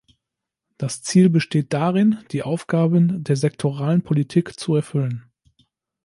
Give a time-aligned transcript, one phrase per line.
[0.79, 5.31] Das Ziel besteht darin, die Aufgaben der sektoralen Politik zu erfüllen.